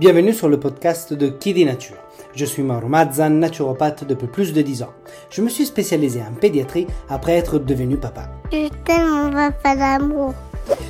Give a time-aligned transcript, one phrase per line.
[0.00, 1.98] Bienvenue sur le podcast de Kidi Nature.
[2.34, 4.94] Je suis Mauro Mazzan, naturopathe depuis plus de 10 ans.
[5.28, 8.30] Je me suis spécialisé en pédiatrie après être devenu papa.
[8.50, 10.32] Je t'aime, mon papa d'amour.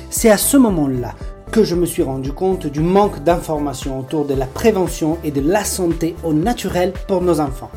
[0.09, 1.13] C'est à ce moment-là
[1.51, 5.41] que je me suis rendu compte du manque d'informations autour de la prévention et de
[5.41, 7.71] la santé au naturel pour nos enfants.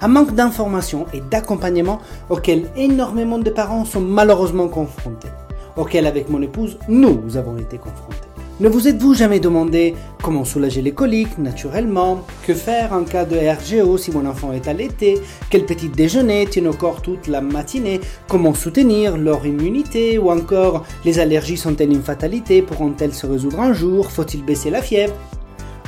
[0.00, 1.98] Un manque d'informations et d'accompagnement
[2.30, 5.28] auquel énormément de parents sont malheureusement confrontés,
[5.76, 8.27] auquel avec mon épouse nous avons été confrontés.
[8.60, 12.24] Ne vous êtes-vous jamais demandé comment soulager les coliques naturellement?
[12.44, 15.20] Que faire en cas de RGO si mon enfant est allaité?
[15.48, 18.00] Quel petit déjeuner tient au corps toute la matinée?
[18.26, 20.18] Comment soutenir leur immunité?
[20.18, 22.60] Ou encore, les allergies sont-elles une fatalité?
[22.62, 24.10] Pourront-elles se résoudre un jour?
[24.10, 25.14] Faut-il baisser la fièvre?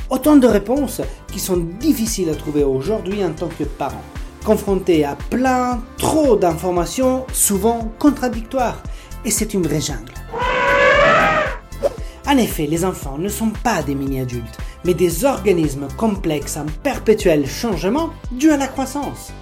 [0.09, 4.03] Autant de réponses qui sont difficiles à trouver aujourd'hui en tant que parent,
[4.45, 8.81] confrontés à plein, trop d'informations, souvent contradictoires.
[9.25, 10.13] Et c'est une vraie jungle.
[12.31, 17.45] En effet, les enfants ne sont pas des mini-adultes, mais des organismes complexes en perpétuel
[17.45, 19.33] changement dû à la croissance.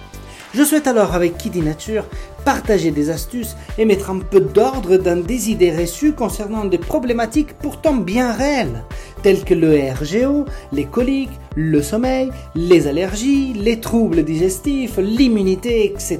[0.52, 2.04] Je souhaite alors avec Kiddy Nature
[2.44, 7.54] partager des astuces et mettre un peu d'ordre dans des idées reçues concernant des problématiques
[7.54, 8.82] pourtant bien réelles,
[9.22, 16.18] telles que le RGO, les coliques, le sommeil, les allergies, les troubles digestifs, l'immunité, etc.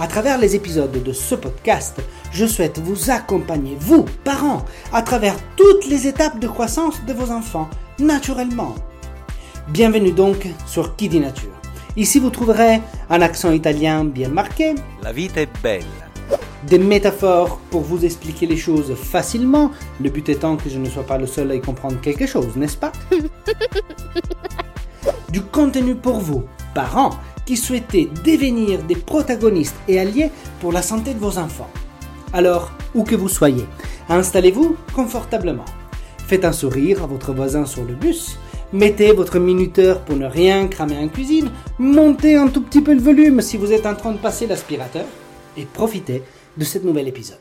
[0.00, 2.00] À travers les épisodes de ce podcast,
[2.34, 7.30] je souhaite vous accompagner, vous, parents, à travers toutes les étapes de croissance de vos
[7.30, 8.74] enfants, naturellement.
[9.68, 11.52] Bienvenue donc sur Kiddy Nature.
[11.96, 15.84] Ici, vous trouverez un accent italien bien marqué, La vita è bella.
[16.66, 21.04] des métaphores pour vous expliquer les choses facilement, le but étant que je ne sois
[21.06, 22.92] pas le seul à y comprendre quelque chose, n'est-ce pas?
[25.30, 27.10] Du contenu pour vous, parents,
[27.44, 31.68] qui souhaitez devenir des protagonistes et alliés pour la santé de vos enfants.
[32.34, 33.64] Alors, où que vous soyez,
[34.08, 35.64] installez-vous confortablement.
[36.18, 38.40] Faites un sourire à votre voisin sur le bus.
[38.72, 41.52] Mettez votre minuteur pour ne rien cramer en cuisine.
[41.78, 45.06] Montez un tout petit peu le volume si vous êtes en train de passer l'aspirateur.
[45.56, 46.24] Et profitez
[46.56, 47.38] de cet nouvel épisode.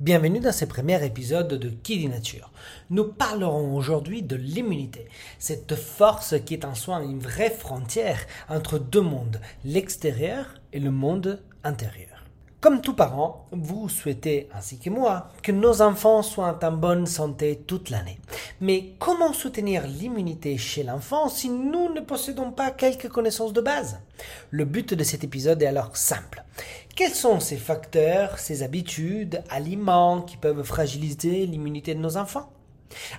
[0.00, 2.50] Bienvenue dans ce premier épisode de Kiddy Nature.
[2.90, 5.06] Nous parlerons aujourd'hui de l'immunité,
[5.38, 8.18] cette force qui est en soi une vraie frontière
[8.48, 12.19] entre deux mondes, l'extérieur et le monde intérieur.
[12.60, 17.64] Comme tout parent, vous souhaitez, ainsi que moi, que nos enfants soient en bonne santé
[17.66, 18.18] toute l'année.
[18.60, 24.00] Mais comment soutenir l'immunité chez l'enfant si nous ne possédons pas quelques connaissances de base?
[24.50, 26.44] Le but de cet épisode est alors simple.
[26.94, 32.50] Quels sont ces facteurs, ces habitudes, aliments qui peuvent fragiliser l'immunité de nos enfants?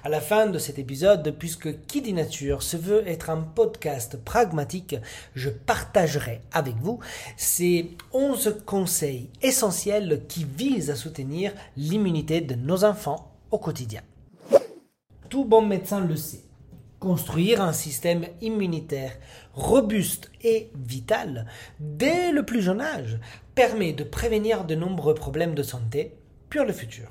[0.03, 4.17] À la fin de cet épisode, puisque Qui dit Nature se veut être un podcast
[4.17, 4.95] pragmatique,
[5.35, 6.99] je partagerai avec vous
[7.37, 14.01] ces 11 conseils essentiels qui visent à soutenir l'immunité de nos enfants au quotidien.
[15.29, 16.43] Tout bon médecin le sait.
[16.99, 19.17] Construire un système immunitaire
[19.53, 21.47] robuste et vital
[21.79, 23.17] dès le plus jeune âge
[23.55, 26.15] permet de prévenir de nombreux problèmes de santé
[26.49, 27.09] pour le futur.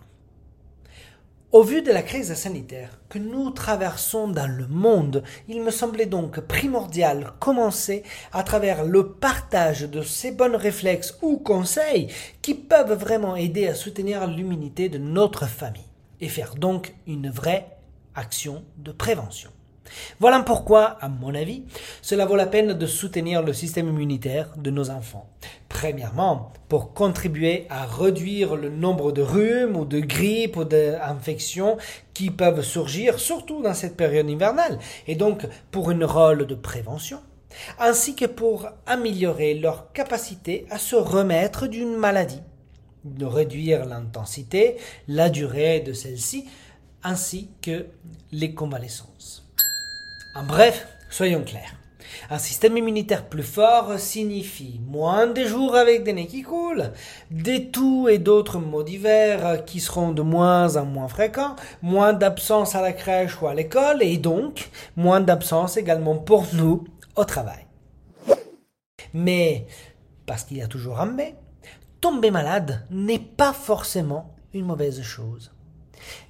[1.52, 6.06] Au vu de la crise sanitaire que nous traversons dans le monde, il me semblait
[6.06, 12.06] donc primordial commencer à travers le partage de ces bons réflexes ou conseils
[12.40, 15.82] qui peuvent vraiment aider à soutenir l'immunité de notre famille
[16.20, 17.66] et faire donc une vraie
[18.14, 19.50] action de prévention.
[20.18, 21.64] Voilà pourquoi, à mon avis,
[22.02, 25.28] cela vaut la peine de soutenir le système immunitaire de nos enfants.
[25.68, 31.76] Premièrement, pour contribuer à réduire le nombre de rhumes ou de grippes ou d'infections
[32.14, 37.20] qui peuvent surgir, surtout dans cette période hivernale, et donc pour un rôle de prévention,
[37.78, 42.42] ainsi que pour améliorer leur capacité à se remettre d'une maladie,
[43.04, 44.76] de réduire l'intensité,
[45.08, 46.46] la durée de celle-ci,
[47.02, 47.86] ainsi que
[48.32, 49.49] les convalescences.
[50.36, 51.74] En bref, soyons clairs.
[52.30, 56.92] Un système immunitaire plus fort signifie moins de jours avec des nez qui coulent,
[57.32, 62.76] des toux et d'autres maux divers qui seront de moins en moins fréquents, moins d'absence
[62.76, 66.84] à la crèche ou à l'école et donc moins d'absence également pour nous
[67.16, 67.66] au travail.
[69.12, 69.66] Mais,
[70.26, 71.34] parce qu'il y a toujours un mais,
[72.00, 75.52] tomber malade n'est pas forcément une mauvaise chose.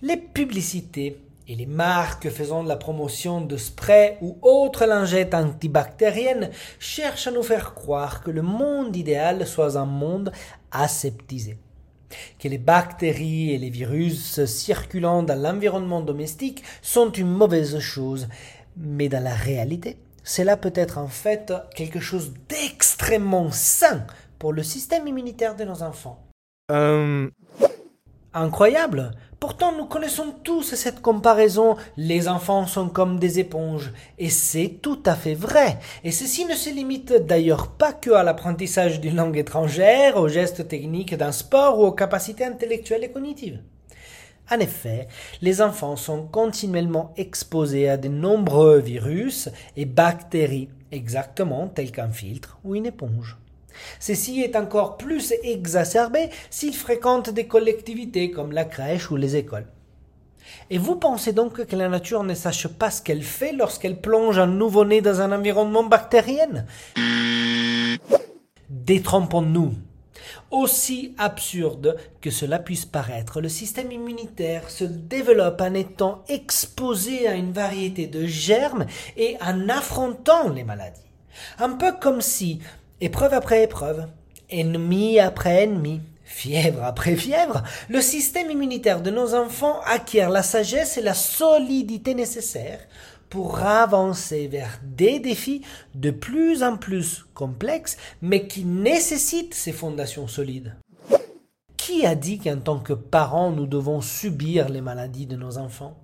[0.00, 1.18] Les publicités
[1.48, 7.30] et les marques faisant de la promotion de sprays ou autres lingettes antibactériennes cherchent à
[7.30, 10.32] nous faire croire que le monde idéal soit un monde
[10.70, 11.58] aseptisé,
[12.38, 18.28] que les bactéries et les virus circulant dans l'environnement domestique sont une mauvaise chose,
[18.76, 24.06] mais dans la réalité, cela peut être en fait quelque chose d'extrêmement sain
[24.38, 26.24] pour le système immunitaire de nos enfants.
[26.70, 27.28] Euh,
[28.32, 29.10] Incroyable.
[29.40, 31.76] Pourtant, nous connaissons tous cette comparaison.
[31.96, 33.90] Les enfants sont comme des éponges.
[34.18, 35.78] Et c'est tout à fait vrai.
[36.04, 40.68] Et ceci ne se limite d'ailleurs pas que à l'apprentissage d'une langue étrangère, aux gestes
[40.68, 43.62] techniques d'un sport ou aux capacités intellectuelles et cognitives.
[44.50, 45.08] En effet,
[45.40, 52.58] les enfants sont continuellement exposés à de nombreux virus et bactéries, exactement tels qu'un filtre
[52.62, 53.39] ou une éponge.
[53.98, 59.66] Ceci est encore plus exacerbé s'ils fréquentent des collectivités comme la crèche ou les écoles.
[60.70, 64.38] Et vous pensez donc que la nature ne sache pas ce qu'elle fait lorsqu'elle plonge
[64.38, 66.64] un nouveau-né dans un environnement bactérien?
[68.68, 69.74] Détrompons-nous.
[70.50, 77.34] Aussi absurde que cela puisse paraître, le système immunitaire se développe en étant exposé à
[77.34, 78.86] une variété de germes
[79.16, 81.00] et en affrontant les maladies.
[81.58, 82.60] Un peu comme si
[83.02, 84.06] Épreuve après épreuve,
[84.50, 90.98] ennemi après ennemi, fièvre après fièvre, le système immunitaire de nos enfants acquiert la sagesse
[90.98, 92.80] et la solidité nécessaires
[93.30, 95.62] pour avancer vers des défis
[95.94, 100.76] de plus en plus complexes, mais qui nécessitent ces fondations solides.
[101.78, 105.96] Qui a dit qu'en tant que parents nous devons subir les maladies de nos enfants?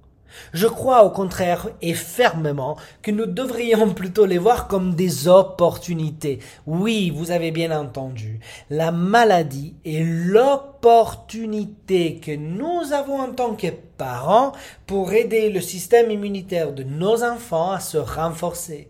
[0.52, 6.38] Je crois au contraire et fermement que nous devrions plutôt les voir comme des opportunités.
[6.66, 8.40] Oui, vous avez bien entendu.
[8.70, 14.52] La maladie est l'opportunité que nous avons en tant que parents
[14.86, 18.88] pour aider le système immunitaire de nos enfants à se renforcer.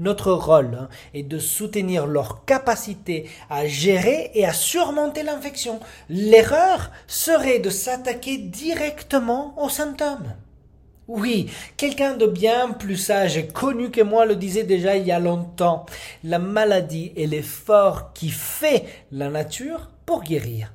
[0.00, 5.78] Notre rôle hein, est de soutenir leur capacité à gérer et à surmonter l'infection.
[6.08, 10.34] L'erreur serait de s'attaquer directement aux symptômes.
[11.06, 15.12] Oui, quelqu'un de bien plus sage et connu que moi le disait déjà il y
[15.12, 15.84] a longtemps.
[16.22, 20.72] La maladie est l'effort qui fait la nature pour guérir.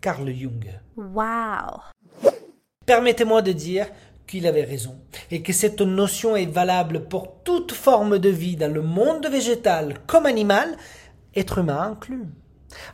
[0.00, 0.66] Carl Jung.
[0.96, 1.80] Wow.
[2.86, 3.86] Permettez-moi de dire
[4.26, 4.96] qu'il avait raison
[5.30, 9.98] et que cette notion est valable pour toute forme de vie dans le monde végétal
[10.06, 10.76] comme animal,
[11.34, 12.26] être humain inclus.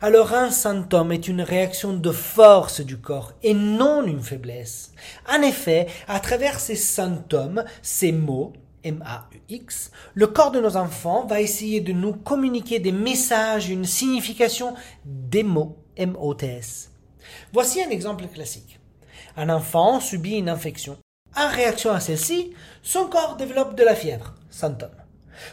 [0.01, 4.91] Alors un symptôme est une réaction de force du corps et non une faiblesse.
[5.29, 8.53] En effet, à travers ces symptômes, ces mots,
[8.83, 14.75] M-A-U-X, le corps de nos enfants va essayer de nous communiquer des messages, une signification
[15.05, 16.91] des mots, M-O-T-S.
[17.51, 18.79] Voici un exemple classique.
[19.37, 20.97] Un enfant subit une infection.
[21.35, 22.53] En réaction à celle-ci,
[22.83, 25.04] son corps développe de la fièvre, symptôme.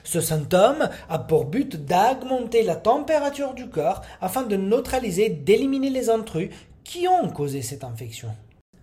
[0.05, 6.11] Ce symptôme a pour but d'augmenter la température du corps afin de neutraliser, d'éliminer les
[6.11, 6.51] intrus
[6.85, 8.29] qui ont causé cette infection.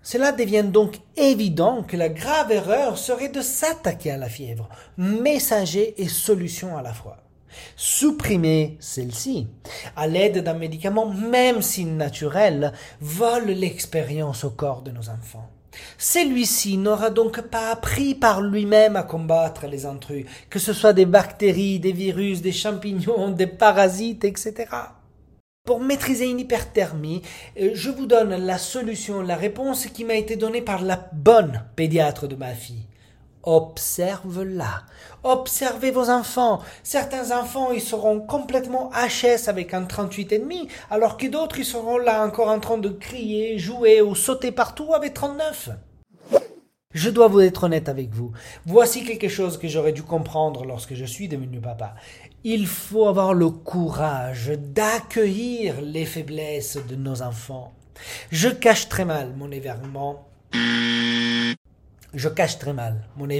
[0.01, 6.01] Cela devient donc évident que la grave erreur serait de s'attaquer à la fièvre, messager
[6.01, 7.17] et solution à la fois.
[7.75, 9.47] Supprimer celle-ci,
[9.95, 15.49] à l'aide d'un médicament, même si naturel, vole l'expérience au corps de nos enfants.
[15.97, 21.05] Celui-ci n'aura donc pas appris par lui-même à combattre les intrus, que ce soit des
[21.05, 24.65] bactéries, des virus, des champignons, des parasites, etc.
[25.65, 27.21] Pour maîtriser une hyperthermie,
[27.59, 31.63] euh, je vous donne la solution, la réponse qui m'a été donnée par la bonne
[31.75, 32.88] pédiatre de ma fille.
[33.49, 34.83] Observe-la.
[35.23, 36.61] Observez vos enfants.
[36.83, 42.23] Certains enfants, ils seront complètement HS avec un 38,5, alors que d'autres, ils seront là
[42.23, 45.71] encore en train de crier, jouer ou sauter partout avec 39.
[46.93, 48.33] Je dois vous être honnête avec vous.
[48.67, 51.95] Voici quelque chose que j'aurais dû comprendre lorsque je suis devenu papa.
[52.43, 57.73] Il faut avoir le courage d'accueillir les faiblesses de nos enfants.
[58.29, 60.27] Je cache très mal mon événement
[62.13, 63.27] je cache très mal mon.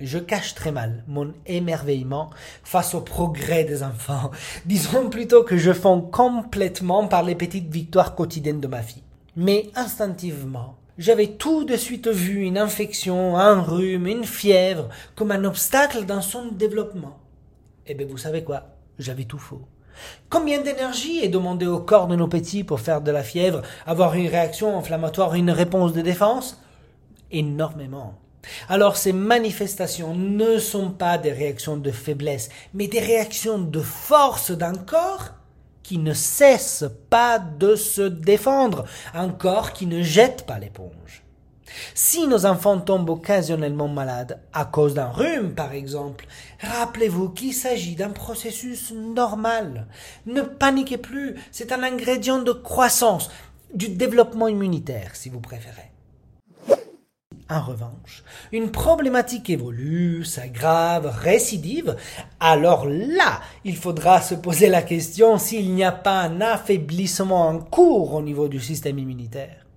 [0.00, 2.30] Je cache très mal mon émerveillement
[2.62, 4.30] face au progrès des enfants.
[4.64, 9.02] Disons plutôt que je fonds complètement par les petites victoires quotidiennes de ma fille.
[9.34, 15.44] Mais instinctivement, j'avais tout de suite vu une infection, un rhume, une fièvre comme un
[15.44, 17.18] obstacle dans son développement.
[17.86, 18.76] Eh bien, vous savez quoi?
[18.98, 19.62] J'avais tout faux.
[20.30, 24.14] Combien d'énergie est demandée au corps de nos petits pour faire de la fièvre, avoir
[24.14, 26.60] une réaction inflammatoire, une réponse de défense?
[27.30, 28.14] Énormément.
[28.68, 34.50] Alors ces manifestations ne sont pas des réactions de faiblesse, mais des réactions de force
[34.50, 35.30] d'un corps
[35.82, 41.22] qui ne cesse pas de se défendre, un corps qui ne jette pas l'éponge.
[41.94, 46.26] Si nos enfants tombent occasionnellement malades, à cause d'un rhume par exemple,
[46.60, 49.86] rappelez-vous qu'il s'agit d'un processus normal.
[50.26, 53.30] Ne paniquez plus, c'est un ingrédient de croissance,
[53.74, 55.92] du développement immunitaire si vous préférez.
[57.50, 61.96] en revanche, une problématique évolue, s'aggrave, récidive,
[62.40, 67.58] alors là, il faudra se poser la question s'il n'y a pas un affaiblissement en
[67.58, 69.67] cours au niveau du système immunitaire.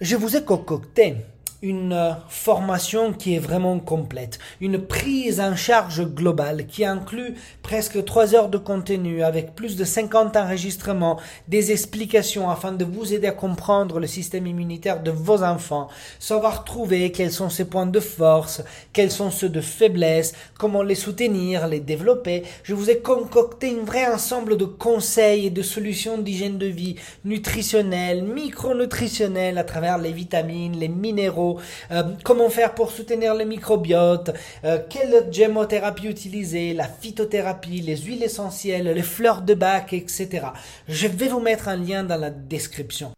[0.00, 1.16] Je vous ai concocté
[1.62, 8.02] une euh, formation qui est vraiment complète, une prise en charge globale qui inclut presque
[8.04, 13.26] trois heures de contenu avec plus de 50 enregistrements, des explications afin de vous aider
[13.26, 15.88] à comprendre le système immunitaire de vos enfants,
[16.18, 18.62] savoir trouver quels sont ses points de force,
[18.94, 22.44] quels sont ceux de faiblesse, comment les soutenir, les développer.
[22.62, 26.96] Je vous ai concocté un vrai ensemble de conseils et de solutions d'hygiène de vie
[27.26, 31.49] nutritionnelle, micronutritionnelle à travers les vitamines, les minéraux,
[31.90, 34.30] euh, comment faire pour soutenir le microbiote,
[34.64, 40.48] euh, quelle gémothérapie utiliser, la phytothérapie, les huiles essentielles, les fleurs de bac, etc.
[40.88, 43.12] Je vais vous mettre un lien dans la description.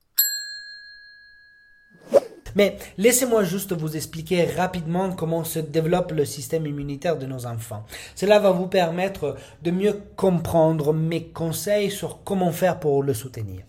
[2.55, 7.85] Mais laissez-moi juste vous expliquer rapidement comment se développe le système immunitaire de nos enfants.
[8.15, 13.62] Cela va vous permettre de mieux comprendre mes conseils sur comment faire pour le soutenir.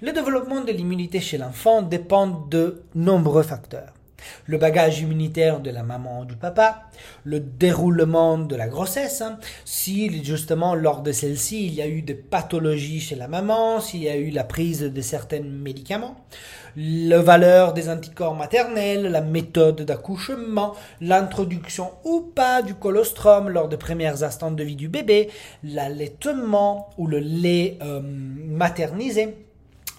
[0.00, 3.92] Le développement de l'immunité chez l'enfant dépend de nombreux facteurs.
[4.46, 6.82] Le bagage immunitaire de la maman ou du papa,
[7.24, 9.38] le déroulement de la grossesse, hein.
[9.64, 14.02] si justement lors de celle-ci il y a eu des pathologies chez la maman, s'il
[14.02, 16.16] y a eu la prise de certains médicaments,
[16.76, 23.76] la valeur des anticorps maternels, la méthode d'accouchement, l'introduction ou pas du colostrum lors des
[23.76, 25.30] premiers instants de vie du bébé,
[25.64, 29.36] l'allaitement ou le lait euh, maternisé,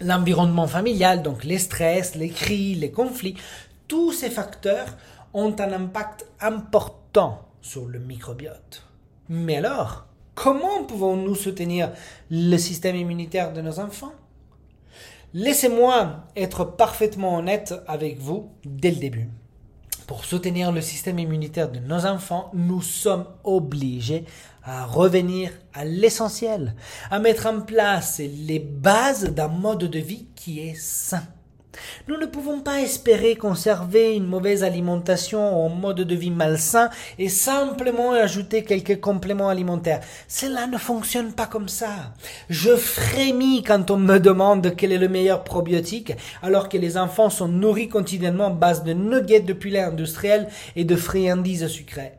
[0.01, 3.35] l'environnement familial, donc les stress, les cris, les conflits,
[3.87, 4.97] tous ces facteurs
[5.33, 8.83] ont un impact important sur le microbiote.
[9.29, 10.05] Mais alors,
[10.35, 11.91] comment pouvons-nous soutenir
[12.29, 14.13] le système immunitaire de nos enfants?
[15.33, 19.29] Laissez-moi être parfaitement honnête avec vous dès le début.
[20.05, 24.25] Pour soutenir le système immunitaire de nos enfants, nous sommes obligés
[24.63, 26.75] à revenir à l'essentiel,
[27.09, 31.23] à mettre en place les bases d'un mode de vie qui est sain.
[32.07, 37.29] Nous ne pouvons pas espérer conserver une mauvaise alimentation au mode de vie malsain et
[37.29, 40.01] simplement ajouter quelques compléments alimentaires.
[40.27, 42.13] Cela ne fonctionne pas comme ça.
[42.49, 47.29] Je frémis quand on me demande quel est le meilleur probiotique alors que les enfants
[47.29, 52.13] sont nourris quotidiennement à base de nuggets de poulet industriel et de friandises sucrées.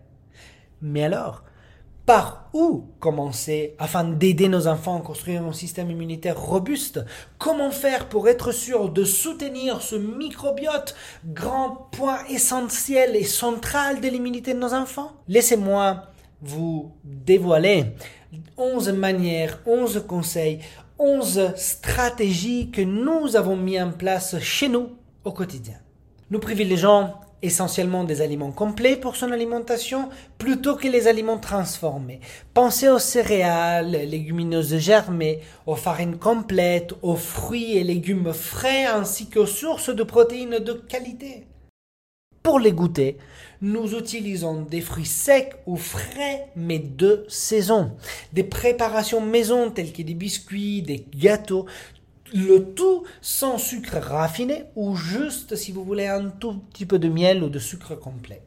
[0.80, 1.44] Mais alors,
[2.06, 7.04] par où commencer afin d'aider nos enfants à construire un système immunitaire robuste?
[7.38, 10.94] Comment faire pour être sûr de soutenir ce microbiote,
[11.24, 15.12] grand point essentiel et central de l'immunité de nos enfants?
[15.28, 16.02] Laissez-moi
[16.40, 17.92] vous dévoiler
[18.56, 20.58] 11 manières, 11 conseils,
[20.98, 24.90] 11 stratégies que nous avons mis en place chez nous
[25.24, 25.76] au quotidien.
[26.30, 27.12] Nous privilégions
[27.42, 30.08] essentiellement des aliments complets pour son alimentation
[30.38, 32.20] plutôt que les aliments transformés.
[32.54, 39.46] Pensez aux céréales, légumineuses germées, aux farines complètes, aux fruits et légumes frais ainsi qu'aux
[39.46, 41.46] sources de protéines de qualité.
[42.42, 43.18] Pour les goûter,
[43.60, 47.92] nous utilisons des fruits secs ou frais mais de saison,
[48.32, 51.66] des préparations maison telles que des biscuits, des gâteaux,
[52.34, 57.08] le tout sans sucre raffiné ou juste, si vous voulez, un tout petit peu de
[57.08, 58.42] miel ou de sucre complet.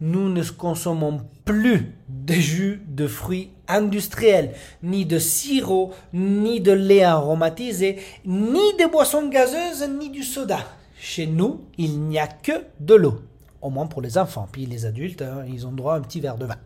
[0.00, 7.04] Nous ne consommons plus de jus de fruits industriels, ni de sirop, ni de lait
[7.04, 10.58] aromatisé, ni de boissons gazeuses, ni du soda.
[10.98, 13.20] Chez nous, il n'y a que de l'eau.
[13.60, 14.48] Au moins pour les enfants.
[14.50, 16.58] Puis les adultes, hein, ils ont droit à un petit verre de vin.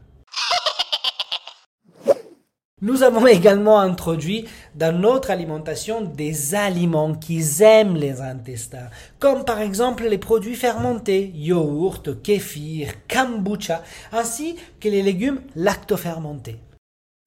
[2.86, 4.44] Nous avons également introduit
[4.76, 11.32] dans notre alimentation des aliments qui aiment les intestins, comme par exemple les produits fermentés,
[11.34, 16.60] yaourt, kéfir, kombucha, ainsi que les légumes lactofermentés.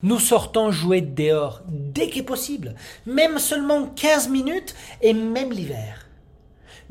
[0.01, 2.74] Nous sortons jouer dehors dès que possible,
[3.06, 6.09] même seulement 15 minutes et même l'hiver.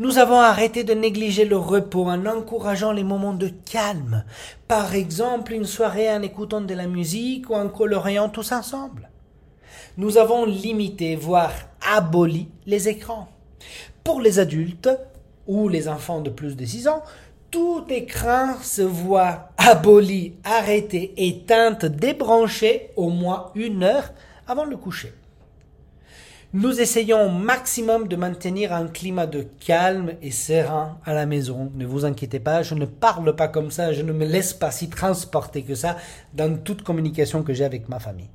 [0.00, 4.24] Nous avons arrêté de négliger le repos en encourageant les moments de calme.
[4.68, 9.10] Par exemple, une soirée en écoutant de la musique ou en coloriant tous ensemble.
[9.96, 11.52] Nous avons limité, voire
[11.92, 13.26] aboli les écrans.
[14.04, 14.88] Pour les adultes
[15.48, 17.02] ou les enfants de plus de 6 ans,
[17.50, 24.12] tout écran se voit aboli, arrêté, éteinte, débranché au moins une heure
[24.46, 25.12] avant le coucher.
[26.54, 31.70] Nous essayons au maximum de maintenir un climat de calme et serein à la maison.
[31.74, 34.70] Ne vous inquiétez pas, je ne parle pas comme ça, je ne me laisse pas
[34.70, 35.98] si transporter que ça
[36.32, 38.30] dans toute communication que j'ai avec ma famille.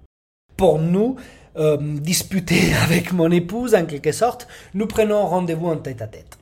[0.56, 1.16] Pour nous,
[1.58, 6.38] euh, disputer avec mon épouse en quelque sorte, nous prenons rendez-vous en tête à tête.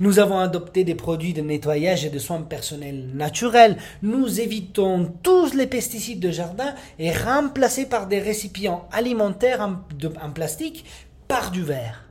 [0.00, 3.76] Nous avons adopté des produits de nettoyage et de soins personnels naturels.
[4.02, 9.76] Nous évitons tous les pesticides de jardin et remplacés par des récipients alimentaires en,
[10.22, 10.84] en plastique
[11.28, 12.04] par du verre.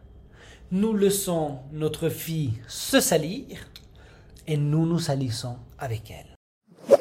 [0.72, 3.46] Nous laissons notre fille se salir
[4.48, 6.98] et nous nous salissons avec elle.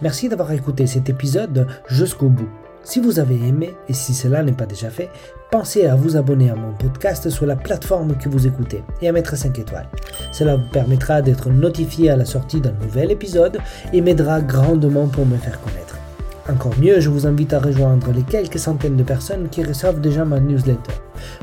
[0.00, 2.50] Merci d'avoir écouté cet épisode jusqu'au bout.
[2.84, 5.08] Si vous avez aimé, et si cela n'est pas déjà fait,
[5.50, 9.12] pensez à vous abonner à mon podcast sur la plateforme que vous écoutez et à
[9.12, 9.88] mettre 5 étoiles.
[10.32, 13.58] Cela vous permettra d'être notifié à la sortie d'un nouvel épisode
[13.92, 15.96] et m'aidera grandement pour me faire connaître.
[16.50, 20.24] Encore mieux, je vous invite à rejoindre les quelques centaines de personnes qui reçoivent déjà
[20.24, 20.92] ma newsletter.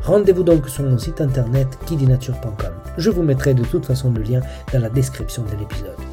[0.04, 2.74] Rendez-vous donc sur mon site internet kidinature.com.
[2.98, 4.42] Je vous mettrai de toute façon le lien
[4.74, 6.09] dans la description de l'épisode.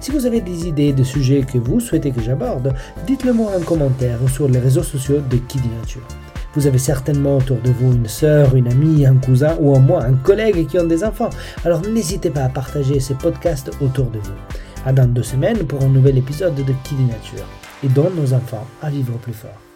[0.00, 2.74] Si vous avez des idées de sujets que vous souhaitez que j'aborde,
[3.06, 6.06] dites-le moi en commentaire ou sur les réseaux sociaux de Kidi Nature.
[6.54, 10.04] Vous avez certainement autour de vous une sœur, une amie, un cousin ou au moins
[10.04, 11.30] un collègue qui ont des enfants.
[11.64, 14.32] Alors n'hésitez pas à partager ces podcasts autour de vous.
[14.84, 17.46] À dans deux semaines pour un nouvel épisode de Kidi Nature.
[17.84, 19.71] Et nos enfants à vivre plus fort.